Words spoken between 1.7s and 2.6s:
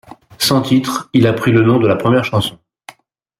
de la première chanson.